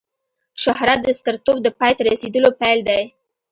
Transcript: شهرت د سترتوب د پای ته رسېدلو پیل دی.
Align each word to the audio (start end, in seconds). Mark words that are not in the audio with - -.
شهرت 0.63 0.99
د 1.03 1.09
سترتوب 1.19 1.57
د 1.61 1.67
پای 1.79 1.91
ته 1.97 2.01
رسېدلو 2.09 2.49
پیل 2.59 2.79
دی. 2.89 3.03